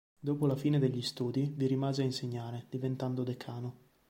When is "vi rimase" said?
1.55-2.01